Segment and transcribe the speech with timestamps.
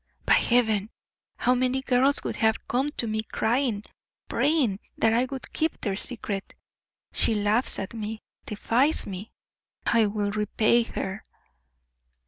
[0.25, 0.89] By Heaven!
[1.37, 3.83] how many girls would have come to me crying,
[4.29, 6.55] praying that I would keep their secret;
[7.13, 9.31] she laughs at me, defies me.
[9.85, 11.23] I will repay her!"